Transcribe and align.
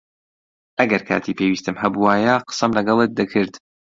ئەگەر 0.79 1.01
کاتی 1.09 1.37
پێویستم 1.39 1.75
هەبووایە، 1.83 2.33
قسەم 2.49 2.71
لەگەڵت 2.77 3.11
دەکرد. 3.19 3.53